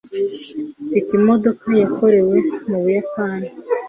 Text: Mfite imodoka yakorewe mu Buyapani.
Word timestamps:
Mfite 0.85 1.09
imodoka 1.19 1.65
yakorewe 1.81 2.35
mu 2.69 2.77
Buyapani. 2.83 3.49